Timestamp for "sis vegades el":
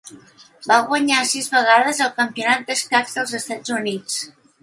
1.31-2.09